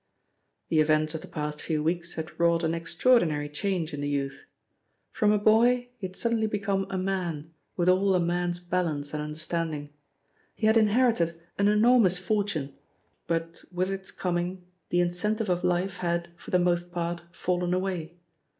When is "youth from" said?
4.09-5.31